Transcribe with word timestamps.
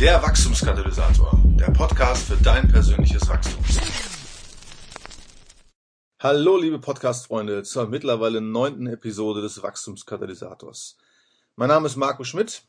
Der 0.00 0.22
Wachstumskatalysator, 0.22 1.38
der 1.44 1.72
Podcast 1.72 2.28
für 2.28 2.36
dein 2.38 2.66
persönliches 2.68 3.28
Wachstum. 3.28 3.62
Hallo, 6.18 6.56
liebe 6.56 6.78
Podcast-Freunde, 6.78 7.64
zur 7.64 7.86
mittlerweile 7.86 8.40
neunten 8.40 8.86
Episode 8.86 9.42
des 9.42 9.62
Wachstumskatalysators. 9.62 10.96
Mein 11.56 11.68
Name 11.68 11.86
ist 11.86 11.96
Marco 11.96 12.24
Schmidt 12.24 12.62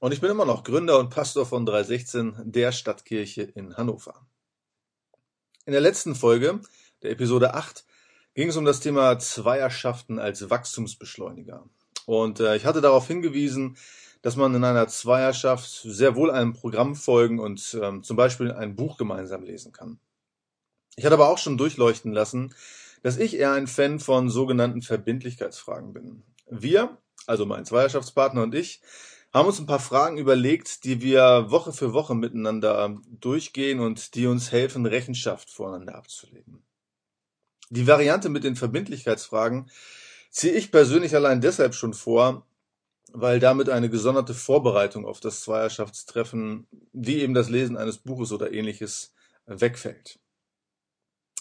und 0.00 0.12
ich 0.12 0.22
bin 0.22 0.30
immer 0.30 0.46
noch 0.46 0.64
Gründer 0.64 0.98
und 0.98 1.10
Pastor 1.10 1.44
von 1.44 1.66
316, 1.66 2.36
der 2.46 2.72
Stadtkirche 2.72 3.42
in 3.42 3.76
Hannover. 3.76 4.26
In 5.66 5.72
der 5.72 5.82
letzten 5.82 6.14
Folge, 6.14 6.60
der 7.02 7.10
Episode 7.10 7.52
8, 7.52 7.84
ging 8.32 8.48
es 8.48 8.56
um 8.56 8.64
das 8.64 8.80
Thema 8.80 9.18
Zweierschaften 9.18 10.18
als 10.18 10.48
Wachstumsbeschleuniger. 10.48 11.68
Und 12.06 12.40
äh, 12.40 12.56
ich 12.56 12.64
hatte 12.64 12.80
darauf 12.80 13.06
hingewiesen, 13.08 13.76
dass 14.22 14.36
man 14.36 14.54
in 14.54 14.64
einer 14.64 14.88
Zweierschaft 14.88 15.68
sehr 15.84 16.16
wohl 16.16 16.30
einem 16.30 16.52
Programm 16.52 16.94
folgen 16.94 17.38
und 17.38 17.78
ähm, 17.80 18.02
zum 18.02 18.16
Beispiel 18.16 18.52
ein 18.52 18.76
Buch 18.76 18.96
gemeinsam 18.96 19.42
lesen 19.42 19.72
kann. 19.72 19.98
Ich 20.96 21.04
hatte 21.04 21.14
aber 21.14 21.28
auch 21.28 21.38
schon 21.38 21.58
durchleuchten 21.58 22.12
lassen, 22.12 22.54
dass 23.02 23.18
ich 23.18 23.36
eher 23.36 23.52
ein 23.52 23.66
Fan 23.66 24.00
von 24.00 24.30
sogenannten 24.30 24.82
Verbindlichkeitsfragen 24.82 25.92
bin. 25.92 26.22
Wir, 26.50 26.96
also 27.26 27.46
mein 27.46 27.64
Zweierschaftspartner 27.64 28.42
und 28.42 28.54
ich, 28.54 28.80
haben 29.32 29.48
uns 29.48 29.58
ein 29.58 29.66
paar 29.66 29.80
Fragen 29.80 30.16
überlegt, 30.16 30.84
die 30.84 31.02
wir 31.02 31.50
Woche 31.50 31.72
für 31.72 31.92
Woche 31.92 32.14
miteinander 32.14 32.98
durchgehen 33.20 33.80
und 33.80 34.14
die 34.14 34.26
uns 34.26 34.50
helfen, 34.50 34.86
Rechenschaft 34.86 35.50
voneinander 35.50 35.94
abzulegen. 35.94 36.62
Die 37.68 37.86
Variante 37.86 38.28
mit 38.28 38.44
den 38.44 38.56
Verbindlichkeitsfragen 38.56 39.70
ziehe 40.30 40.54
ich 40.54 40.70
persönlich 40.70 41.14
allein 41.14 41.40
deshalb 41.40 41.74
schon 41.74 41.92
vor, 41.94 42.46
weil 43.12 43.40
damit 43.40 43.68
eine 43.68 43.90
gesonderte 43.90 44.34
Vorbereitung 44.34 45.06
auf 45.06 45.20
das 45.20 45.40
Zweierschaftstreffen, 45.40 46.66
wie 46.92 47.20
eben 47.20 47.34
das 47.34 47.48
Lesen 47.48 47.76
eines 47.76 47.98
Buches 47.98 48.32
oder 48.32 48.52
ähnliches, 48.52 49.12
wegfällt. 49.46 50.18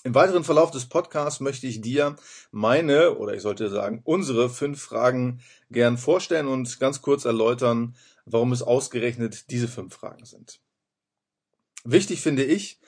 Im 0.03 0.13
weiteren 0.13 0.43
Verlauf 0.43 0.69
des 0.69 0.85
Podcasts 0.85 1.39
möchte 1.39 1.65
ich 1.65 1.81
dir 1.81 2.15
meine, 2.51 3.15
oder 3.15 3.33
ich 3.33 3.41
sollte 3.41 3.69
sagen, 3.69 4.01
unsere 4.03 4.51
fünf 4.51 4.79
Fragen 4.79 5.41
gern 5.71 5.97
vorstellen 5.97 6.47
und 6.47 6.79
ganz 6.79 7.01
kurz 7.01 7.25
erläutern, 7.25 7.95
warum 8.25 8.51
es 8.51 8.61
ausgerechnet 8.61 9.49
diese 9.49 9.67
fünf 9.67 9.95
Fragen 9.95 10.23
sind. 10.25 10.59
Wichtig 11.83 12.21
finde 12.21 12.43
ich, 12.43 12.79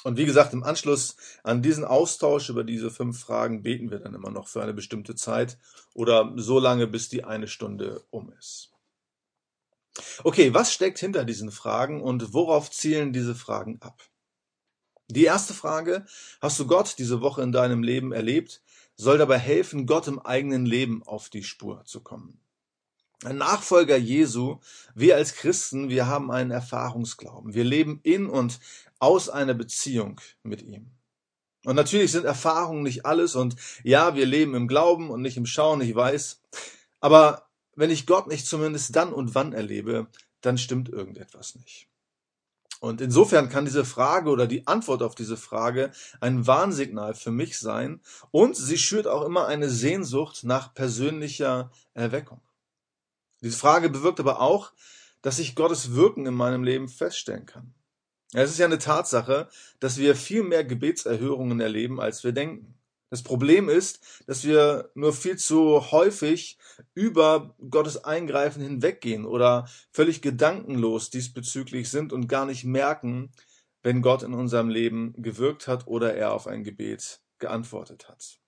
Und 0.05 0.17
wie 0.17 0.27
gesagt, 0.27 0.53
im 0.53 0.63
Anschluss 0.63 1.17
an 1.43 1.63
diesen 1.63 1.85
Austausch 1.85 2.49
über 2.51 2.65
diese 2.65 2.91
fünf 2.91 3.19
Fragen 3.19 3.63
beten 3.63 3.91
wir 3.91 3.99
dann 3.99 4.15
immer 4.15 4.31
noch 4.31 4.49
für 4.49 4.63
eine 4.63 4.75
bestimmte 4.75 5.15
Zeit 5.15 5.59
oder 5.95 6.33
so 6.37 6.59
lange, 6.59 6.87
bis 6.87 7.09
die 7.09 7.25
eine 7.25 7.49
Stunde 7.49 8.05
um 8.11 8.33
ist. 8.39 8.71
Okay, 10.23 10.55
was 10.55 10.73
steckt 10.73 10.99
hinter 10.99 11.25
diesen 11.25 11.51
Fragen 11.51 12.01
und 12.01 12.33
worauf 12.33 12.71
zielen 12.71 13.13
diese 13.13 13.35
Fragen 13.35 13.79
ab? 13.81 14.03
Die 15.09 15.25
erste 15.25 15.55
Frage, 15.55 16.07
hast 16.41 16.61
du 16.61 16.67
Gott 16.67 16.97
diese 16.99 17.21
Woche 17.21 17.43
in 17.43 17.51
deinem 17.51 17.83
Leben 17.83 18.13
erlebt, 18.13 18.63
soll 18.95 19.19
dabei 19.19 19.39
helfen, 19.39 19.87
Gott 19.87 20.07
im 20.07 20.19
eigenen 20.19 20.67
Leben 20.67 21.03
auf 21.03 21.31
die 21.31 21.43
Spur 21.43 21.85
zu 21.87 22.03
kommen. 22.03 22.41
Ein 23.25 23.39
Nachfolger 23.39 23.97
Jesu, 23.97 24.59
wir 24.95 25.17
als 25.17 25.35
Christen, 25.35 25.89
wir 25.89 26.07
haben 26.07 26.31
einen 26.31 26.53
Erfahrungsglauben. 26.53 27.55
Wir 27.55 27.65
leben 27.65 27.99
in 28.05 28.27
und 28.27 28.61
aus 28.99 29.29
einer 29.29 29.55
Beziehung 29.55 30.21
mit 30.43 30.63
ihm. 30.63 30.91
Und 31.65 31.75
natürlich 31.77 32.13
sind 32.13 32.25
Erfahrungen 32.25 32.83
nicht 32.83 33.05
alles 33.05 33.35
und 33.35 33.57
ja, 33.83 34.15
wir 34.15 34.27
leben 34.27 34.55
im 34.55 34.69
Glauben 34.69 35.11
und 35.11 35.23
nicht 35.23 35.37
im 35.37 35.47
Schauen, 35.47 35.81
ich 35.81 35.95
weiß. 35.95 36.41
Aber 37.01 37.49
wenn 37.75 37.91
ich 37.91 38.07
Gott 38.07 38.27
nicht 38.27 38.47
zumindest 38.47 38.95
dann 38.97 39.13
und 39.13 39.35
wann 39.35 39.53
erlebe, 39.53 40.07
dann 40.41 40.59
stimmt 40.59 40.89
irgendetwas 40.89 41.57
nicht. 41.57 41.89
Und 42.81 43.01
insofern 43.01 43.49
kann 43.49 43.65
diese 43.65 43.85
Frage 43.85 44.31
oder 44.31 44.47
die 44.47 44.69
Antwort 44.69 45.03
auf 45.03 45.17
diese 45.17 45.37
Frage 45.37 45.91
ein 46.21 46.47
Warnsignal 46.47 47.15
für 47.15 47.33
mich 47.33 47.59
sein 47.59 48.01
und 48.31 48.57
sie 48.57 48.79
schürt 48.79 49.09
auch 49.09 49.25
immer 49.25 49.47
eine 49.47 49.69
Sehnsucht 49.69 50.45
nach 50.45 50.75
persönlicher 50.75 51.73
Erweckung. 51.95 52.41
Diese 53.43 53.57
Frage 53.57 53.91
bewirkt 53.91 54.21
aber 54.21 54.41
auch, 54.41 54.73
dass 55.23 55.41
ich 55.41 55.57
Gottes 55.57 55.95
Wirken 55.95 56.27
in 56.27 56.35
meinem 56.35 56.63
Leben 56.63 56.89
feststellen 56.89 57.47
kann. 57.47 57.75
Es 58.35 58.51
ist 58.51 58.59
ja 58.59 58.67
eine 58.67 58.79
Tatsache, 58.79 59.49
dass 59.81 59.97
wir 59.97 60.15
viel 60.15 60.43
mehr 60.43 60.65
Gebetserhörungen 60.65 61.61
erleben, 61.61 62.01
als 62.01 62.25
wir 62.25 62.33
denken. 62.33 62.75
Das 63.11 63.23
Problem 63.23 63.71
ist, 63.71 64.01
dass 64.27 64.45
wir 64.45 64.91
nur 64.95 65.15
viel 65.15 65.39
zu 65.39 65.91
häufig 65.93 66.59
über 66.95 67.55
Gottes 67.71 68.05
Eingreifen 68.05 68.63
hinweggehen 68.63 69.25
oder 69.25 69.67
völlig 69.93 70.21
gedankenlos 70.21 71.09
diesbezüglich 71.09 71.89
sind 71.89 72.13
und 72.13 72.29
gar 72.29 72.45
nicht 72.45 72.65
merken, 72.65 73.31
wenn 73.83 74.03
Gott 74.03 74.23
in 74.23 74.35
unserem 74.35 74.69
Leben 74.69 75.15
gewirkt 75.17 75.67
hat 75.69 75.87
oder 75.87 76.15
er 76.15 76.33
auf 76.33 76.47
ein 76.47 76.65
Gebet 76.65 77.23
geantwortet 77.39 78.09
hat. 78.09 78.39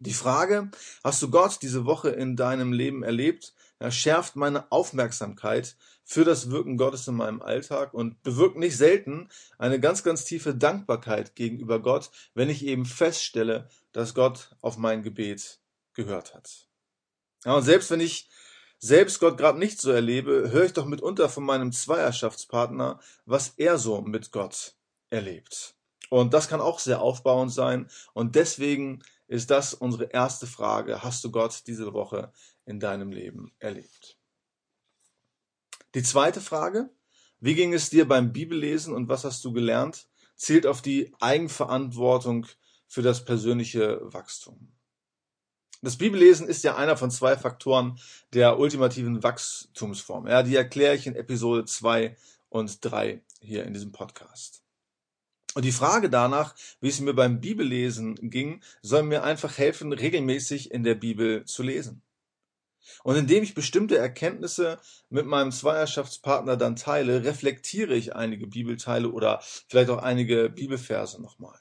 Die 0.00 0.12
Frage, 0.12 0.70
hast 1.04 1.22
du 1.22 1.30
Gott 1.30 1.58
diese 1.62 1.86
Woche 1.86 2.10
in 2.10 2.34
deinem 2.34 2.72
Leben 2.72 3.04
erlebt, 3.04 3.54
schärft 3.88 4.34
meine 4.36 4.70
Aufmerksamkeit 4.72 5.76
für 6.08 6.24
das 6.24 6.50
Wirken 6.50 6.76
Gottes 6.76 7.08
in 7.08 7.16
meinem 7.16 7.42
Alltag 7.42 7.92
und 7.92 8.22
bewirkt 8.22 8.56
nicht 8.56 8.76
selten 8.76 9.28
eine 9.58 9.80
ganz, 9.80 10.04
ganz 10.04 10.24
tiefe 10.24 10.54
Dankbarkeit 10.54 11.34
gegenüber 11.34 11.82
Gott, 11.82 12.12
wenn 12.32 12.48
ich 12.48 12.64
eben 12.64 12.86
feststelle, 12.86 13.68
dass 13.90 14.14
Gott 14.14 14.54
auf 14.60 14.78
mein 14.78 15.02
Gebet 15.02 15.60
gehört 15.94 16.32
hat. 16.32 16.68
Ja, 17.44 17.56
und 17.56 17.64
selbst 17.64 17.90
wenn 17.90 17.98
ich 17.98 18.28
selbst 18.78 19.18
Gott 19.18 19.36
gerade 19.36 19.58
nicht 19.58 19.80
so 19.80 19.90
erlebe, 19.90 20.52
höre 20.52 20.66
ich 20.66 20.72
doch 20.72 20.86
mitunter 20.86 21.28
von 21.28 21.42
meinem 21.42 21.72
Zweierschaftspartner, 21.72 23.00
was 23.24 23.54
er 23.56 23.76
so 23.76 24.00
mit 24.00 24.30
Gott 24.30 24.76
erlebt. 25.10 25.74
Und 26.08 26.34
das 26.34 26.46
kann 26.46 26.60
auch 26.60 26.78
sehr 26.78 27.00
aufbauend 27.00 27.52
sein. 27.52 27.90
Und 28.12 28.36
deswegen 28.36 29.02
ist 29.26 29.50
das 29.50 29.74
unsere 29.74 30.04
erste 30.04 30.46
Frage. 30.46 31.02
Hast 31.02 31.24
du 31.24 31.32
Gott 31.32 31.64
diese 31.66 31.92
Woche 31.92 32.32
in 32.64 32.78
deinem 32.78 33.10
Leben 33.10 33.50
erlebt? 33.58 34.16
Die 35.96 36.02
zweite 36.02 36.42
Frage, 36.42 36.90
wie 37.40 37.54
ging 37.54 37.72
es 37.72 37.88
dir 37.88 38.06
beim 38.06 38.30
Bibellesen 38.30 38.92
und 38.92 39.08
was 39.08 39.24
hast 39.24 39.42
du 39.46 39.54
gelernt, 39.54 40.08
zielt 40.36 40.66
auf 40.66 40.82
die 40.82 41.14
Eigenverantwortung 41.20 42.46
für 42.86 43.00
das 43.00 43.24
persönliche 43.24 44.02
Wachstum. 44.02 44.74
Das 45.80 45.96
Bibellesen 45.96 46.48
ist 46.48 46.64
ja 46.64 46.76
einer 46.76 46.98
von 46.98 47.10
zwei 47.10 47.34
Faktoren 47.38 47.98
der 48.34 48.58
ultimativen 48.58 49.22
Wachstumsform. 49.22 50.26
Ja, 50.26 50.42
die 50.42 50.54
erkläre 50.54 50.96
ich 50.96 51.06
in 51.06 51.16
Episode 51.16 51.64
2 51.64 52.14
und 52.50 52.84
3 52.84 53.22
hier 53.40 53.64
in 53.64 53.72
diesem 53.72 53.92
Podcast. 53.92 54.62
Und 55.54 55.64
die 55.64 55.72
Frage 55.72 56.10
danach, 56.10 56.54
wie 56.82 56.88
es 56.88 57.00
mir 57.00 57.14
beim 57.14 57.40
Bibellesen 57.40 58.16
ging, 58.16 58.60
soll 58.82 59.02
mir 59.02 59.24
einfach 59.24 59.56
helfen, 59.56 59.94
regelmäßig 59.94 60.72
in 60.72 60.84
der 60.84 60.94
Bibel 60.94 61.46
zu 61.46 61.62
lesen. 61.62 62.02
Und 63.04 63.16
indem 63.16 63.42
ich 63.42 63.54
bestimmte 63.54 63.98
Erkenntnisse 63.98 64.78
mit 65.08 65.26
meinem 65.26 65.52
Zweierschaftspartner 65.52 66.56
dann 66.56 66.76
teile, 66.76 67.24
reflektiere 67.24 67.94
ich 67.94 68.14
einige 68.14 68.46
Bibelteile 68.46 69.10
oder 69.10 69.40
vielleicht 69.68 69.90
auch 69.90 70.02
einige 70.02 70.50
Bibelverse 70.50 71.20
nochmal. 71.20 71.58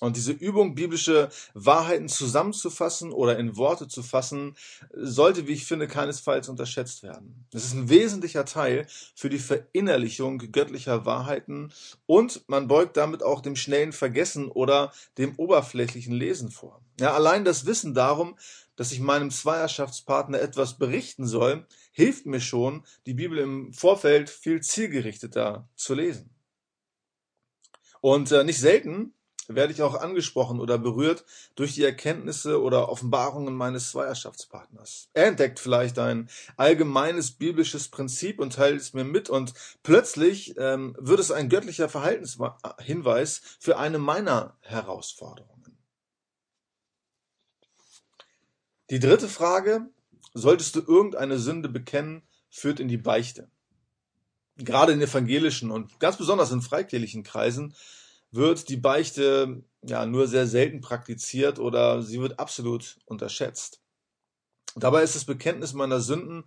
Und 0.00 0.16
diese 0.16 0.32
Übung, 0.32 0.74
biblische 0.74 1.28
Wahrheiten 1.52 2.08
zusammenzufassen 2.08 3.12
oder 3.12 3.38
in 3.38 3.56
Worte 3.56 3.86
zu 3.86 4.02
fassen, 4.02 4.56
sollte, 4.92 5.46
wie 5.46 5.52
ich 5.52 5.66
finde, 5.66 5.86
keinesfalls 5.86 6.48
unterschätzt 6.48 7.02
werden. 7.02 7.44
Das 7.50 7.64
ist 7.64 7.74
ein 7.74 7.90
wesentlicher 7.90 8.46
Teil 8.46 8.86
für 9.14 9.28
die 9.28 9.38
Verinnerlichung 9.38 10.38
göttlicher 10.38 11.04
Wahrheiten 11.04 11.70
und 12.06 12.48
man 12.48 12.66
beugt 12.66 12.96
damit 12.96 13.22
auch 13.22 13.42
dem 13.42 13.56
schnellen 13.56 13.92
Vergessen 13.92 14.48
oder 14.48 14.90
dem 15.18 15.34
oberflächlichen 15.36 16.14
Lesen 16.14 16.50
vor. 16.50 16.80
Ja, 16.98 17.12
allein 17.12 17.44
das 17.44 17.66
Wissen 17.66 17.94
darum, 17.94 18.36
dass 18.80 18.92
ich 18.92 19.00
meinem 19.00 19.30
Zweierschaftspartner 19.30 20.40
etwas 20.40 20.78
berichten 20.78 21.26
soll, 21.26 21.66
hilft 21.92 22.24
mir 22.24 22.40
schon, 22.40 22.82
die 23.04 23.12
Bibel 23.12 23.36
im 23.36 23.74
Vorfeld 23.74 24.30
viel 24.30 24.62
zielgerichteter 24.62 25.68
zu 25.76 25.92
lesen. 25.92 26.30
Und 28.00 28.32
äh, 28.32 28.42
nicht 28.42 28.58
selten 28.58 29.12
werde 29.48 29.74
ich 29.74 29.82
auch 29.82 29.96
angesprochen 29.96 30.60
oder 30.60 30.78
berührt 30.78 31.26
durch 31.56 31.74
die 31.74 31.84
Erkenntnisse 31.84 32.62
oder 32.62 32.88
Offenbarungen 32.88 33.54
meines 33.54 33.90
Zweierschaftspartners. 33.90 35.10
Er 35.12 35.26
entdeckt 35.26 35.60
vielleicht 35.60 35.98
ein 35.98 36.30
allgemeines 36.56 37.32
biblisches 37.32 37.88
Prinzip 37.88 38.40
und 38.40 38.54
teilt 38.54 38.80
es 38.80 38.94
mir 38.94 39.04
mit 39.04 39.28
und 39.28 39.52
plötzlich 39.82 40.54
ähm, 40.56 40.96
wird 40.98 41.20
es 41.20 41.30
ein 41.30 41.50
göttlicher 41.50 41.90
Verhaltenshinweis 41.90 43.42
für 43.58 43.76
eine 43.76 43.98
meiner 43.98 44.56
Herausforderungen. 44.62 45.59
Die 48.90 48.98
dritte 48.98 49.28
Frage, 49.28 49.88
solltest 50.34 50.74
du 50.74 50.80
irgendeine 50.80 51.38
Sünde 51.38 51.68
bekennen, 51.68 52.22
führt 52.50 52.80
in 52.80 52.88
die 52.88 52.96
Beichte. 52.96 53.48
Gerade 54.56 54.92
in 54.92 55.00
evangelischen 55.00 55.70
und 55.70 56.00
ganz 56.00 56.16
besonders 56.16 56.50
in 56.50 56.60
freikirchlichen 56.60 57.22
Kreisen 57.22 57.76
wird 58.32 58.68
die 58.68 58.76
Beichte 58.76 59.62
ja 59.82 60.06
nur 60.06 60.26
sehr 60.26 60.48
selten 60.48 60.80
praktiziert 60.80 61.60
oder 61.60 62.02
sie 62.02 62.20
wird 62.20 62.40
absolut 62.40 62.98
unterschätzt. 63.06 63.80
Dabei 64.74 65.04
ist 65.04 65.14
das 65.14 65.24
Bekenntnis 65.24 65.72
meiner 65.72 66.00
Sünden 66.00 66.44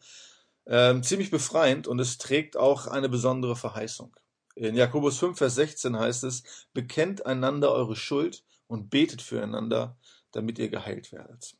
äh, 0.66 1.00
ziemlich 1.00 1.31
befreiend 1.31 1.88
und 1.88 2.00
es 2.00 2.18
trägt 2.18 2.57
auch 2.57 2.88
eine 2.88 3.07
besondere 3.07 3.56
Verheißung. 3.56 4.13
In 4.56 4.75
Jakobus 4.75 5.18
5, 5.18 5.38
Vers 5.38 5.56
16 5.56 5.98
heißt 5.98 6.25
es, 6.25 6.44
bekennt 6.74 7.25
einander 7.25 7.72
eure 7.72 7.95
Schuld 7.95 8.44
und 8.68 8.90
betet 8.90 9.22
füreinander, 9.22 9.98
damit 10.31 10.60
ihr 10.60 10.68
geheilt 10.68 11.13
werdet. 11.13 11.56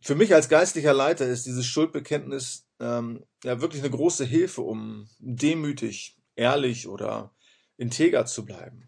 Für 0.00 0.14
mich 0.14 0.34
als 0.34 0.48
geistlicher 0.48 0.92
Leiter 0.92 1.26
ist 1.26 1.46
dieses 1.46 1.66
Schuldbekenntnis 1.66 2.66
ähm, 2.80 3.24
ja 3.42 3.60
wirklich 3.60 3.82
eine 3.82 3.90
große 3.90 4.24
Hilfe, 4.24 4.62
um 4.62 5.08
demütig, 5.18 6.16
ehrlich 6.36 6.86
oder 6.86 7.34
integer 7.76 8.26
zu 8.26 8.44
bleiben. 8.44 8.86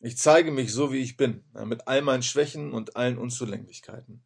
Ich 0.00 0.16
zeige 0.16 0.52
mich 0.52 0.72
so, 0.72 0.92
wie 0.92 0.98
ich 0.98 1.16
bin, 1.16 1.44
mit 1.64 1.88
all 1.88 2.02
meinen 2.02 2.22
Schwächen 2.22 2.72
und 2.72 2.94
allen 2.96 3.18
Unzulänglichkeiten. 3.18 4.22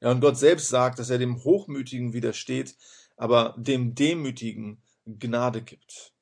Ja, 0.00 0.10
und 0.10 0.20
Gott 0.20 0.38
selbst 0.38 0.68
sagt, 0.68 0.98
dass 0.98 1.10
er 1.10 1.18
dem 1.18 1.44
Hochmütigen 1.44 2.14
widersteht, 2.14 2.74
aber 3.16 3.54
dem 3.58 3.94
Demütigen 3.94 4.82
Gnade 5.04 5.60
gibt. 5.60 6.14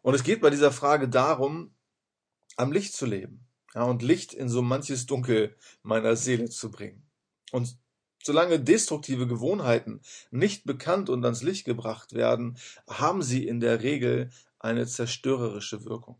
Und 0.00 0.14
es 0.14 0.22
geht 0.22 0.40
bei 0.40 0.48
dieser 0.48 0.72
Frage 0.72 1.08
darum, 1.08 1.74
am 2.56 2.72
Licht 2.72 2.94
zu 2.94 3.04
leben 3.04 3.46
ja, 3.74 3.82
und 3.82 4.02
Licht 4.02 4.32
in 4.32 4.48
so 4.48 4.62
manches 4.62 5.06
Dunkel 5.06 5.56
meiner 5.82 6.16
Seele 6.16 6.48
zu 6.48 6.70
bringen. 6.70 7.09
Und 7.52 7.76
solange 8.22 8.60
destruktive 8.60 9.26
Gewohnheiten 9.26 10.00
nicht 10.30 10.64
bekannt 10.64 11.10
und 11.10 11.24
ans 11.24 11.42
Licht 11.42 11.64
gebracht 11.64 12.12
werden, 12.12 12.58
haben 12.88 13.22
sie 13.22 13.46
in 13.46 13.60
der 13.60 13.82
Regel 13.82 14.30
eine 14.58 14.86
zerstörerische 14.86 15.84
Wirkung. 15.84 16.18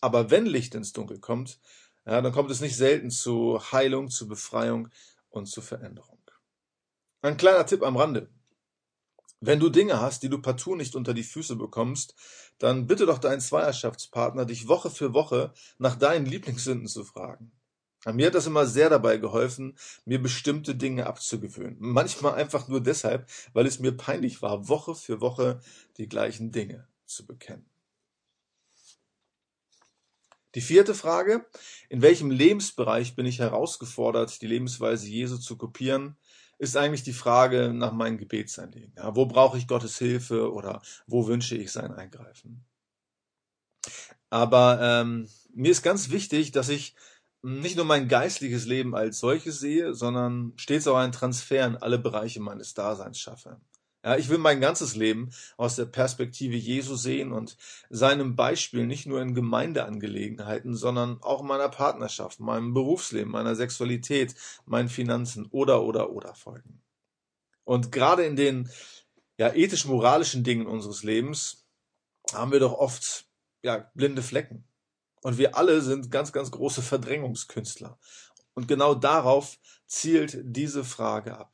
Aber 0.00 0.30
wenn 0.30 0.46
Licht 0.46 0.74
ins 0.74 0.92
Dunkel 0.92 1.18
kommt, 1.18 1.60
ja, 2.06 2.20
dann 2.20 2.32
kommt 2.32 2.50
es 2.50 2.60
nicht 2.60 2.76
selten 2.76 3.10
zu 3.10 3.60
Heilung, 3.72 4.08
zu 4.10 4.26
Befreiung 4.26 4.88
und 5.28 5.46
zu 5.46 5.60
Veränderung. 5.60 6.18
Ein 7.22 7.36
kleiner 7.36 7.66
Tipp 7.66 7.82
am 7.82 7.98
Rande. 7.98 8.30
Wenn 9.40 9.60
du 9.60 9.68
Dinge 9.68 10.00
hast, 10.00 10.22
die 10.22 10.28
du 10.28 10.40
partout 10.40 10.76
nicht 10.76 10.94
unter 10.94 11.14
die 11.14 11.22
Füße 11.22 11.56
bekommst, 11.56 12.14
dann 12.58 12.86
bitte 12.86 13.06
doch 13.06 13.18
deinen 13.18 13.40
Zweierschaftspartner, 13.40 14.44
dich 14.46 14.68
Woche 14.68 14.90
für 14.90 15.12
Woche 15.14 15.52
nach 15.78 15.96
deinen 15.96 16.26
Lieblingssünden 16.26 16.88
zu 16.88 17.04
fragen. 17.04 17.52
Mir 18.06 18.28
hat 18.28 18.34
das 18.34 18.46
immer 18.46 18.66
sehr 18.66 18.88
dabei 18.88 19.18
geholfen, 19.18 19.76
mir 20.06 20.22
bestimmte 20.22 20.74
Dinge 20.74 21.06
abzugewöhnen. 21.06 21.76
Manchmal 21.78 22.34
einfach 22.34 22.66
nur 22.66 22.80
deshalb, 22.80 23.28
weil 23.52 23.66
es 23.66 23.78
mir 23.78 23.92
peinlich 23.92 24.40
war, 24.40 24.68
Woche 24.68 24.94
für 24.94 25.20
Woche 25.20 25.60
die 25.98 26.08
gleichen 26.08 26.50
Dinge 26.50 26.88
zu 27.04 27.26
bekennen. 27.26 27.66
Die 30.54 30.62
vierte 30.62 30.94
Frage, 30.94 31.46
in 31.88 32.02
welchem 32.02 32.30
Lebensbereich 32.30 33.14
bin 33.14 33.26
ich 33.26 33.38
herausgefordert, 33.38 34.40
die 34.42 34.48
Lebensweise 34.48 35.06
Jesu 35.06 35.36
zu 35.38 35.56
kopieren, 35.56 36.16
ist 36.58 36.76
eigentlich 36.76 37.04
die 37.04 37.12
Frage 37.12 37.72
nach 37.72 37.92
meinem 37.92 38.18
Gebetsanliegen. 38.18 38.92
Ja, 38.96 39.14
wo 39.14 39.26
brauche 39.26 39.58
ich 39.58 39.68
Gottes 39.68 39.96
Hilfe 39.98 40.52
oder 40.52 40.82
wo 41.06 41.26
wünsche 41.26 41.56
ich 41.56 41.70
sein 41.70 41.92
Eingreifen? 41.92 42.64
Aber 44.28 44.78
ähm, 44.82 45.28
mir 45.54 45.70
ist 45.70 45.82
ganz 45.82 46.10
wichtig, 46.10 46.52
dass 46.52 46.68
ich 46.68 46.94
nicht 47.42 47.76
nur 47.76 47.84
mein 47.84 48.08
geistliches 48.08 48.66
Leben 48.66 48.94
als 48.94 49.18
solches 49.18 49.60
sehe, 49.60 49.94
sondern 49.94 50.52
stets 50.56 50.86
auch 50.86 50.96
einen 50.96 51.12
Transfer 51.12 51.66
in 51.66 51.76
alle 51.76 51.98
Bereiche 51.98 52.40
meines 52.40 52.74
Daseins 52.74 53.18
schaffe. 53.18 53.60
Ja, 54.02 54.16
ich 54.16 54.30
will 54.30 54.38
mein 54.38 54.62
ganzes 54.62 54.96
Leben 54.96 55.30
aus 55.58 55.76
der 55.76 55.84
Perspektive 55.84 56.56
Jesu 56.56 56.96
sehen 56.96 57.32
und 57.32 57.58
seinem 57.90 58.34
Beispiel 58.34 58.86
nicht 58.86 59.06
nur 59.06 59.20
in 59.20 59.34
Gemeindeangelegenheiten, 59.34 60.74
sondern 60.74 61.22
auch 61.22 61.42
in 61.42 61.46
meiner 61.46 61.68
Partnerschaft, 61.68 62.40
meinem 62.40 62.72
Berufsleben, 62.72 63.30
meiner 63.30 63.54
Sexualität, 63.54 64.34
meinen 64.64 64.88
Finanzen 64.88 65.46
oder 65.50 65.82
oder 65.82 66.12
oder 66.12 66.34
folgen. 66.34 66.80
Und 67.64 67.92
gerade 67.92 68.24
in 68.24 68.36
den 68.36 68.70
ja, 69.36 69.52
ethisch-moralischen 69.52 70.44
Dingen 70.44 70.66
unseres 70.66 71.02
Lebens 71.02 71.66
haben 72.32 72.52
wir 72.52 72.60
doch 72.60 72.72
oft 72.72 73.26
ja, 73.62 73.90
blinde 73.94 74.22
Flecken. 74.22 74.64
Und 75.22 75.38
wir 75.38 75.56
alle 75.56 75.82
sind 75.82 76.10
ganz, 76.10 76.32
ganz 76.32 76.50
große 76.50 76.82
Verdrängungskünstler. 76.82 77.98
Und 78.54 78.68
genau 78.68 78.94
darauf 78.94 79.58
zielt 79.86 80.38
diese 80.42 80.84
Frage 80.84 81.36
ab. 81.36 81.52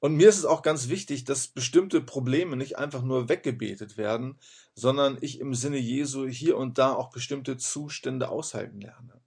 Und 0.00 0.16
mir 0.16 0.28
ist 0.28 0.36
es 0.36 0.44
auch 0.44 0.60
ganz 0.60 0.90
wichtig, 0.90 1.24
dass 1.24 1.48
bestimmte 1.48 2.02
Probleme 2.02 2.56
nicht 2.56 2.76
einfach 2.76 3.02
nur 3.02 3.30
weggebetet 3.30 3.96
werden, 3.96 4.38
sondern 4.74 5.16
ich 5.22 5.40
im 5.40 5.54
Sinne 5.54 5.78
Jesu 5.78 6.26
hier 6.26 6.58
und 6.58 6.76
da 6.76 6.92
auch 6.92 7.10
bestimmte 7.10 7.56
Zustände 7.56 8.28
aushalten 8.28 8.82
lerne. 8.82 9.22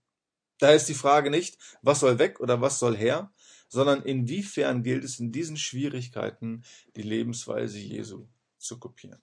Daher 0.60 0.76
ist 0.76 0.90
die 0.90 0.94
Frage 0.94 1.32
nicht, 1.32 1.58
was 1.82 2.02
soll 2.02 2.20
weg 2.20 2.40
oder 2.40 2.62
was 2.62 2.78
soll 2.78 2.96
her, 2.96 3.32
sondern 3.70 4.04
inwiefern 4.04 4.84
gilt 4.84 5.04
es 5.04 5.20
in 5.20 5.32
diesen 5.32 5.58
Schwierigkeiten, 5.58 6.64
die 6.96 7.02
Lebensweise 7.02 7.80
Jesu 7.80 8.28
zu 8.60 8.80
kopieren. 8.80 9.22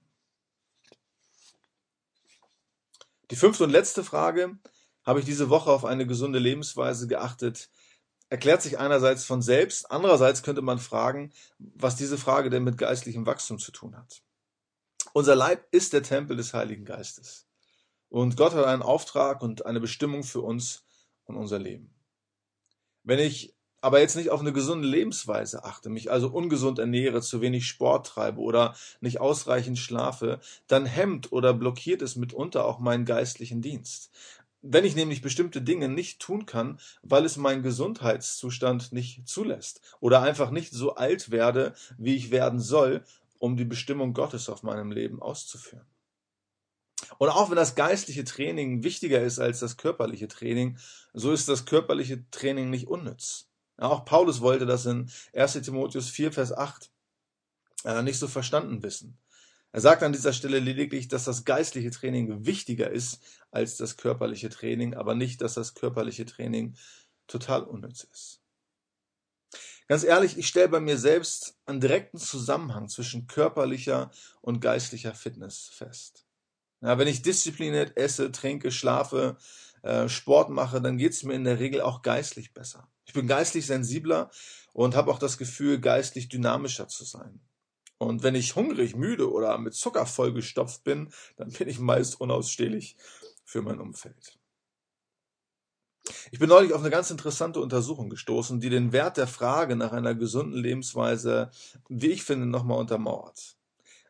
Die 3.34 3.40
fünfte 3.40 3.64
und 3.64 3.70
letzte 3.70 4.04
Frage, 4.04 4.56
habe 5.02 5.18
ich 5.18 5.26
diese 5.26 5.50
Woche 5.50 5.72
auf 5.72 5.84
eine 5.84 6.06
gesunde 6.06 6.38
Lebensweise 6.38 7.08
geachtet, 7.08 7.68
erklärt 8.28 8.62
sich 8.62 8.78
einerseits 8.78 9.24
von 9.24 9.42
selbst, 9.42 9.90
andererseits 9.90 10.44
könnte 10.44 10.62
man 10.62 10.78
fragen, 10.78 11.32
was 11.58 11.96
diese 11.96 12.16
Frage 12.16 12.48
denn 12.48 12.62
mit 12.62 12.78
geistlichem 12.78 13.26
Wachstum 13.26 13.58
zu 13.58 13.72
tun 13.72 13.96
hat. 13.96 14.22
Unser 15.14 15.34
Leib 15.34 15.66
ist 15.72 15.94
der 15.94 16.04
Tempel 16.04 16.36
des 16.36 16.54
Heiligen 16.54 16.84
Geistes. 16.84 17.48
Und 18.08 18.36
Gott 18.36 18.54
hat 18.54 18.66
einen 18.66 18.82
Auftrag 18.82 19.42
und 19.42 19.66
eine 19.66 19.80
Bestimmung 19.80 20.22
für 20.22 20.42
uns 20.42 20.84
und 21.24 21.34
unser 21.34 21.58
Leben. 21.58 21.92
Wenn 23.02 23.18
ich 23.18 23.53
aber 23.84 24.00
jetzt 24.00 24.16
nicht 24.16 24.30
auf 24.30 24.40
eine 24.40 24.54
gesunde 24.54 24.88
Lebensweise 24.88 25.64
achte, 25.64 25.90
mich 25.90 26.10
also 26.10 26.28
ungesund 26.28 26.78
ernähre, 26.78 27.20
zu 27.20 27.42
wenig 27.42 27.66
Sport 27.66 28.06
treibe 28.06 28.40
oder 28.40 28.74
nicht 29.02 29.20
ausreichend 29.20 29.78
schlafe, 29.78 30.40
dann 30.68 30.86
hemmt 30.86 31.32
oder 31.32 31.52
blockiert 31.52 32.00
es 32.00 32.16
mitunter 32.16 32.64
auch 32.64 32.78
meinen 32.78 33.04
geistlichen 33.04 33.60
Dienst. 33.60 34.10
Wenn 34.62 34.86
ich 34.86 34.96
nämlich 34.96 35.20
bestimmte 35.20 35.60
Dinge 35.60 35.90
nicht 35.90 36.18
tun 36.18 36.46
kann, 36.46 36.80
weil 37.02 37.26
es 37.26 37.36
mein 37.36 37.62
Gesundheitszustand 37.62 38.92
nicht 38.92 39.28
zulässt 39.28 39.82
oder 40.00 40.22
einfach 40.22 40.50
nicht 40.50 40.72
so 40.72 40.94
alt 40.94 41.30
werde, 41.30 41.74
wie 41.98 42.16
ich 42.16 42.30
werden 42.30 42.60
soll, 42.60 43.04
um 43.38 43.58
die 43.58 43.66
Bestimmung 43.66 44.14
Gottes 44.14 44.48
auf 44.48 44.62
meinem 44.62 44.92
Leben 44.92 45.20
auszuführen. 45.20 45.84
Und 47.18 47.28
auch 47.28 47.50
wenn 47.50 47.56
das 47.56 47.74
geistliche 47.74 48.24
Training 48.24 48.82
wichtiger 48.82 49.20
ist 49.20 49.40
als 49.40 49.60
das 49.60 49.76
körperliche 49.76 50.28
Training, 50.28 50.78
so 51.12 51.32
ist 51.32 51.50
das 51.50 51.66
körperliche 51.66 52.24
Training 52.30 52.70
nicht 52.70 52.88
unnütz. 52.88 53.50
Ja, 53.78 53.88
auch 53.88 54.04
Paulus 54.04 54.40
wollte 54.40 54.66
das 54.66 54.86
in 54.86 55.10
1 55.34 55.52
Timotheus 55.62 56.08
4, 56.10 56.32
Vers 56.32 56.52
8 56.52 56.90
äh, 57.84 58.02
nicht 58.02 58.18
so 58.18 58.28
verstanden 58.28 58.82
wissen. 58.82 59.18
Er 59.72 59.80
sagt 59.80 60.04
an 60.04 60.12
dieser 60.12 60.32
Stelle 60.32 60.60
lediglich, 60.60 61.08
dass 61.08 61.24
das 61.24 61.44
geistliche 61.44 61.90
Training 61.90 62.46
wichtiger 62.46 62.90
ist 62.90 63.20
als 63.50 63.76
das 63.76 63.96
körperliche 63.96 64.48
Training, 64.48 64.94
aber 64.94 65.16
nicht, 65.16 65.40
dass 65.40 65.54
das 65.54 65.74
körperliche 65.74 66.24
Training 66.24 66.76
total 67.26 67.64
unnütz 67.64 68.04
ist. 68.04 68.40
Ganz 69.88 70.04
ehrlich, 70.04 70.38
ich 70.38 70.46
stelle 70.46 70.68
bei 70.68 70.80
mir 70.80 70.96
selbst 70.96 71.58
einen 71.66 71.80
direkten 71.80 72.18
Zusammenhang 72.18 72.88
zwischen 72.88 73.26
körperlicher 73.26 74.10
und 74.40 74.60
geistlicher 74.60 75.12
Fitness 75.12 75.70
fest. 75.72 76.24
Ja, 76.80 76.98
wenn 76.98 77.08
ich 77.08 77.22
diszipliniert 77.22 77.96
esse, 77.96 78.30
trinke, 78.30 78.70
schlafe, 78.70 79.36
äh, 79.82 80.08
Sport 80.08 80.50
mache, 80.50 80.80
dann 80.80 80.98
geht 80.98 81.12
es 81.12 81.22
mir 81.22 81.34
in 81.34 81.44
der 81.44 81.58
Regel 81.58 81.80
auch 81.80 82.02
geistlich 82.02 82.54
besser. 82.54 82.88
Ich 83.04 83.12
bin 83.12 83.26
geistlich 83.26 83.66
sensibler 83.66 84.30
und 84.72 84.94
habe 84.94 85.10
auch 85.10 85.18
das 85.18 85.38
Gefühl, 85.38 85.80
geistlich 85.80 86.28
dynamischer 86.28 86.88
zu 86.88 87.04
sein. 87.04 87.40
Und 87.98 88.22
wenn 88.22 88.34
ich 88.34 88.56
hungrig, 88.56 88.96
müde 88.96 89.30
oder 89.30 89.56
mit 89.58 89.74
Zucker 89.74 90.06
vollgestopft 90.06 90.84
bin, 90.84 91.12
dann 91.36 91.50
bin 91.50 91.68
ich 91.68 91.78
meist 91.78 92.20
unausstehlich 92.20 92.96
für 93.44 93.62
mein 93.62 93.80
Umfeld. 93.80 94.38
Ich 96.30 96.38
bin 96.38 96.48
neulich 96.48 96.74
auf 96.74 96.80
eine 96.80 96.90
ganz 96.90 97.10
interessante 97.10 97.60
Untersuchung 97.60 98.10
gestoßen, 98.10 98.60
die 98.60 98.68
den 98.68 98.92
Wert 98.92 99.16
der 99.16 99.26
Frage 99.26 99.74
nach 99.74 99.92
einer 99.92 100.14
gesunden 100.14 100.60
Lebensweise, 100.60 101.50
wie 101.88 102.08
ich 102.08 102.24
finde, 102.24 102.46
nochmal 102.46 102.78
untermauert. 102.78 103.56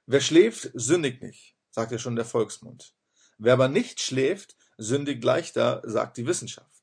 Wer 0.06 0.20
schläft, 0.20 0.70
sündigt 0.74 1.22
nicht, 1.22 1.56
sagt 1.70 1.92
ja 1.92 1.98
schon 1.98 2.16
der 2.16 2.24
Volksmund. 2.24 2.94
Wer 3.38 3.52
aber 3.52 3.68
nicht 3.68 4.00
schläft, 4.00 4.56
sündigt 4.76 5.22
leichter, 5.22 5.82
sagt 5.84 6.16
die 6.16 6.26
Wissenschaft. 6.26 6.73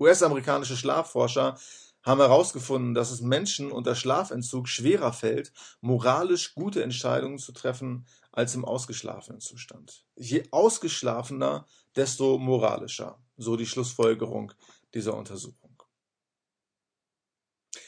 US-amerikanische 0.00 0.76
Schlafforscher 0.76 1.58
haben 2.02 2.20
herausgefunden, 2.20 2.94
dass 2.94 3.10
es 3.10 3.20
Menschen 3.20 3.70
unter 3.70 3.94
Schlafentzug 3.94 4.68
schwerer 4.68 5.12
fällt, 5.12 5.52
moralisch 5.82 6.54
gute 6.54 6.82
Entscheidungen 6.82 7.38
zu 7.38 7.52
treffen 7.52 8.06
als 8.32 8.54
im 8.54 8.64
ausgeschlafenen 8.64 9.40
Zustand. 9.40 10.04
Je 10.16 10.44
ausgeschlafener, 10.50 11.66
desto 11.94 12.38
moralischer, 12.38 13.18
so 13.36 13.56
die 13.56 13.66
Schlussfolgerung 13.66 14.52
dieser 14.94 15.14
Untersuchung. 15.16 15.82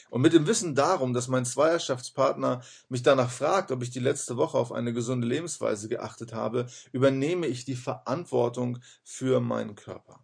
Und 0.09 0.21
mit 0.21 0.33
dem 0.33 0.45
Wissen 0.45 0.75
darum, 0.75 1.13
dass 1.13 1.27
mein 1.27 1.43
Zweierschaftspartner 1.43 2.61
mich 2.87 3.01
danach 3.01 3.31
fragt, 3.31 3.71
ob 3.71 3.81
ich 3.81 3.89
die 3.89 3.99
letzte 3.99 4.37
Woche 4.37 4.59
auf 4.59 4.71
eine 4.71 4.93
gesunde 4.93 5.25
Lebensweise 5.25 5.89
geachtet 5.89 6.33
habe, 6.33 6.67
übernehme 6.91 7.47
ich 7.47 7.65
die 7.65 7.75
Verantwortung 7.75 8.77
für 9.03 9.39
meinen 9.39 9.73
Körper. 9.73 10.22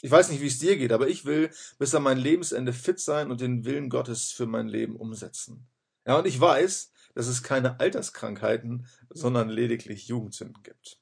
Ich 0.00 0.10
weiß 0.10 0.30
nicht, 0.30 0.40
wie 0.40 0.46
es 0.46 0.58
dir 0.58 0.76
geht, 0.76 0.92
aber 0.92 1.08
ich 1.08 1.24
will 1.24 1.50
bis 1.78 1.94
an 1.94 2.04
mein 2.04 2.18
Lebensende 2.18 2.72
fit 2.72 3.00
sein 3.00 3.30
und 3.30 3.40
den 3.40 3.64
Willen 3.64 3.90
Gottes 3.90 4.30
für 4.30 4.46
mein 4.46 4.68
Leben 4.68 4.96
umsetzen. 4.96 5.66
Ja, 6.06 6.18
und 6.18 6.26
ich 6.26 6.40
weiß, 6.40 6.92
dass 7.14 7.26
es 7.26 7.42
keine 7.42 7.80
Alterskrankheiten, 7.80 8.86
sondern 9.10 9.48
lediglich 9.48 10.06
Jugendsünden 10.06 10.62
gibt. 10.62 10.98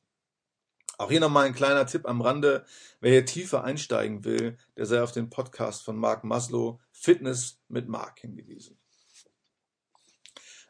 Auch 0.99 1.11
hier 1.11 1.21
nochmal 1.21 1.45
ein 1.45 1.55
kleiner 1.55 1.87
Tipp 1.87 2.07
am 2.07 2.23
Rande. 2.23 2.65
Wer 3.00 3.12
hier 3.12 3.26
tiefer 3.26 3.65
einsteigen 3.65 4.25
will, 4.25 4.57
der 4.76 4.87
sei 4.87 5.03
auf 5.03 5.12
den 5.12 5.29
Podcast 5.29 5.83
von 5.83 5.97
Mark 5.97 6.25
Maslow 6.25 6.81
Fitness 6.91 7.61
mit 7.69 7.88
Mark 7.88 8.21
hingewiesen. 8.21 8.79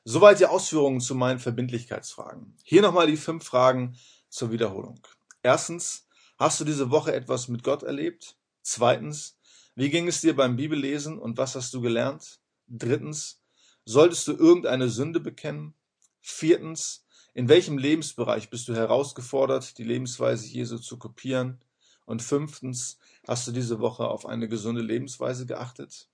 Soweit 0.03 0.41
die 0.41 0.47
Ausführungen 0.47 1.01
zu 1.01 1.15
meinen 1.15 1.39
Verbindlichkeitsfragen. 1.39 2.57
Hier 2.65 2.83
nochmal 2.83 3.07
die 3.07 3.17
fünf 3.17 3.45
Fragen 3.45 3.97
zur 4.29 4.51
Wiederholung. 4.51 5.01
Erstens, 5.43 6.06
Hast 6.39 6.61
du 6.61 6.65
diese 6.65 6.91
Woche 6.91 7.15
etwas 7.15 7.49
mit 7.49 7.63
Gott 7.63 7.83
erlebt? 7.83 8.37
Zweitens, 8.63 9.39
wie 9.75 9.89
ging 9.89 10.07
es 10.07 10.21
dir 10.21 10.37
beim 10.37 10.57
Bibellesen 10.57 11.19
und 11.19 11.39
was 11.39 11.55
hast 11.55 11.73
du 11.73 11.81
gelernt? 11.81 12.41
Drittens, 12.67 13.43
solltest 13.87 14.29
du 14.29 14.33
irgendeine 14.33 14.91
Sünde 14.91 15.21
bekennen? 15.21 15.75
Viertens, 16.21 17.07
in 17.33 17.49
welchem 17.49 17.79
Lebensbereich 17.79 18.51
bist 18.51 18.69
du 18.69 18.75
herausgefordert, 18.75 19.79
die 19.79 19.85
Lebensweise 19.85 20.47
Jesu 20.47 20.79
zu 20.79 20.99
kopieren? 20.99 21.61
Und 22.05 22.23
fünftens, 22.23 22.99
hast 23.27 23.47
du 23.47 23.53
diese 23.53 23.81
Woche 23.81 24.07
auf 24.07 24.27
eine 24.27 24.49
gesunde 24.49 24.83
Lebensweise 24.83 25.47
geachtet? 25.47 26.09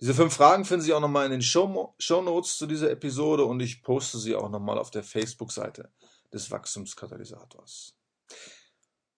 Diese 0.00 0.14
fünf 0.14 0.34
Fragen 0.34 0.64
finden 0.64 0.84
Sie 0.84 0.92
auch 0.92 1.00
nochmal 1.00 1.26
in 1.26 1.32
den 1.32 1.42
Show, 1.42 1.94
Notes 2.10 2.56
zu 2.56 2.66
dieser 2.66 2.90
Episode 2.90 3.44
und 3.44 3.60
ich 3.60 3.82
poste 3.82 4.18
sie 4.18 4.34
auch 4.34 4.50
nochmal 4.50 4.78
auf 4.78 4.90
der 4.90 5.02
Facebook-Seite 5.02 5.90
des 6.32 6.50
Wachstumskatalysators. 6.50 7.96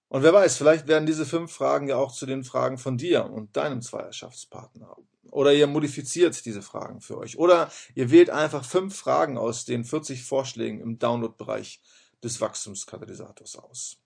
Und 0.08 0.22
wer 0.22 0.32
weiß, 0.32 0.56
vielleicht 0.56 0.88
werden 0.88 1.06
diese 1.06 1.26
fünf 1.26 1.52
Fragen 1.52 1.88
ja 1.88 1.96
auch 1.96 2.12
zu 2.12 2.24
den 2.24 2.44
Fragen 2.44 2.78
von 2.78 2.96
dir 2.96 3.26
und 3.26 3.56
deinem 3.56 3.82
Zweierschaftspartner. 3.82 4.96
Oder 5.30 5.52
ihr 5.52 5.66
modifiziert 5.66 6.44
diese 6.46 6.62
Fragen 6.62 7.02
für 7.02 7.18
euch. 7.18 7.38
Oder 7.38 7.70
ihr 7.94 8.10
wählt 8.10 8.30
einfach 8.30 8.64
fünf 8.64 8.96
Fragen 8.96 9.36
aus 9.36 9.66
den 9.66 9.84
40 9.84 10.24
Vorschlägen 10.24 10.80
im 10.80 10.98
Download-Bereich 10.98 11.82
des 12.22 12.40
Wachstumskatalysators 12.40 13.56
aus. 13.56 13.98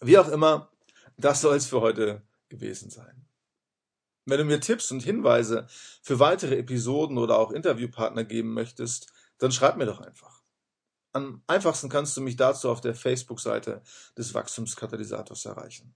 Wie 0.00 0.18
auch 0.18 0.28
immer, 0.28 0.72
das 1.16 1.40
soll 1.40 1.56
es 1.56 1.66
für 1.66 1.80
heute 1.80 2.22
gewesen 2.48 2.90
sein. 2.90 3.24
Wenn 4.24 4.38
du 4.38 4.44
mir 4.44 4.60
Tipps 4.60 4.90
und 4.90 5.02
Hinweise 5.02 5.66
für 6.02 6.18
weitere 6.18 6.56
Episoden 6.56 7.18
oder 7.18 7.38
auch 7.38 7.52
Interviewpartner 7.52 8.24
geben 8.24 8.52
möchtest, 8.52 9.12
dann 9.38 9.52
schreib 9.52 9.76
mir 9.76 9.86
doch 9.86 10.00
einfach. 10.00 10.41
Am 11.12 11.42
einfachsten 11.46 11.90
kannst 11.90 12.16
du 12.16 12.22
mich 12.22 12.36
dazu 12.36 12.70
auf 12.70 12.80
der 12.80 12.94
Facebook-Seite 12.94 13.82
des 14.16 14.32
Wachstumskatalysators 14.32 15.44
erreichen. 15.44 15.94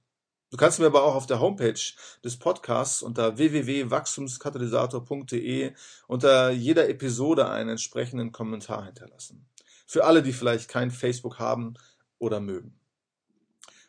Du 0.51 0.57
kannst 0.57 0.79
mir 0.79 0.87
aber 0.87 1.03
auch 1.03 1.17
auf 1.17 1.27
der 1.27 1.41
Homepage 1.41 1.81
des 2.23 2.39
Podcasts 2.39 3.03
unter 3.03 3.37
www.wachstumskatalysator.de 3.37 5.75
unter 6.07 6.51
jeder 6.51 6.89
Episode 6.89 7.49
einen 7.49 7.71
entsprechenden 7.71 8.31
Kommentar 8.31 8.85
hinterlassen. 8.85 9.49
Für 9.87 10.05
alle, 10.05 10.23
die 10.23 10.33
vielleicht 10.33 10.69
kein 10.69 10.91
Facebook 10.91 11.39
haben 11.39 11.75
oder 12.19 12.41
mögen. 12.41 12.79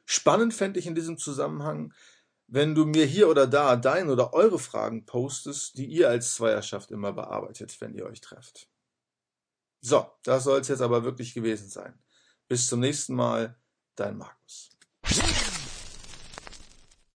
Spannend 0.05 0.53
fände 0.53 0.79
ich 0.79 0.87
in 0.87 0.95
diesem 0.95 1.17
Zusammenhang, 1.17 1.93
wenn 2.47 2.73
du 2.73 2.85
mir 2.85 3.05
hier 3.05 3.29
oder 3.29 3.45
da 3.45 3.75
dein 3.75 4.09
oder 4.09 4.33
eure 4.33 4.57
Fragen 4.57 5.05
postest, 5.05 5.77
die 5.77 5.85
ihr 5.85 6.09
als 6.09 6.35
Zweierschaft 6.35 6.91
immer 6.91 7.11
bearbeitet, 7.11 7.75
wenn 7.81 7.93
ihr 7.93 8.05
euch 8.05 8.21
trefft. 8.21 8.69
So, 9.87 10.05
das 10.23 10.43
soll 10.43 10.59
es 10.59 10.67
jetzt 10.67 10.81
aber 10.81 11.05
wirklich 11.05 11.33
gewesen 11.33 11.69
sein. 11.69 11.97
Bis 12.49 12.67
zum 12.67 12.81
nächsten 12.81 13.15
Mal, 13.15 13.57
dein 13.95 14.17
Markus. 14.17 14.76